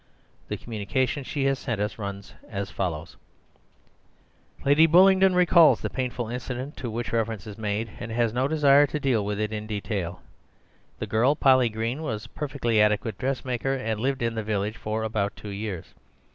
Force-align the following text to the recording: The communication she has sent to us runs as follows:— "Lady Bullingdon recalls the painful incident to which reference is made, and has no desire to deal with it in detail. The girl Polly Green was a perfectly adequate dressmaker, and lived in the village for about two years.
The 0.47 0.57
communication 0.57 1.23
she 1.23 1.43
has 1.43 1.59
sent 1.59 1.77
to 1.77 1.85
us 1.85 1.99
runs 1.99 2.33
as 2.49 2.71
follows:— 2.71 3.17
"Lady 4.65 4.87
Bullingdon 4.87 5.35
recalls 5.35 5.79
the 5.81 5.91
painful 5.91 6.27
incident 6.27 6.75
to 6.77 6.89
which 6.89 7.13
reference 7.13 7.45
is 7.45 7.55
made, 7.55 7.87
and 7.99 8.09
has 8.11 8.33
no 8.33 8.47
desire 8.47 8.87
to 8.87 8.99
deal 8.99 9.23
with 9.23 9.39
it 9.39 9.53
in 9.53 9.67
detail. 9.67 10.23
The 10.97 11.05
girl 11.05 11.35
Polly 11.35 11.69
Green 11.69 12.01
was 12.01 12.25
a 12.25 12.29
perfectly 12.29 12.81
adequate 12.81 13.19
dressmaker, 13.19 13.75
and 13.75 13.99
lived 13.99 14.23
in 14.23 14.33
the 14.33 14.41
village 14.41 14.75
for 14.77 15.03
about 15.03 15.35
two 15.35 15.49
years. 15.49 15.93